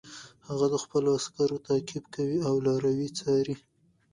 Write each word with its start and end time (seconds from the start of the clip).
هغه 0.47 0.65
د 0.73 0.75
خپلو 0.83 1.07
عسکرو 1.17 1.63
تعقیب 1.67 2.03
کوي 2.15 2.37
او 2.47 2.53
لاروي 2.65 3.09
څاري. 3.19 3.55